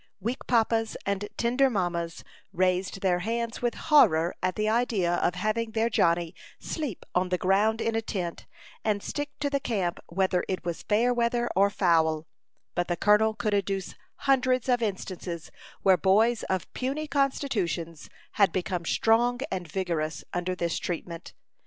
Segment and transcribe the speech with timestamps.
[0.19, 5.73] Weak papas and tender mammas raised their hands with horror at the idea of having
[5.73, 8.47] their Johnny sleep on the ground in a tent,
[8.83, 12.25] and stick to the camp whether it was fair weather or foul;
[12.73, 15.51] but the colonel could adduce hundreds of instances
[15.83, 21.35] where boys of puny constitutions had become strong and vigorous under this treatment.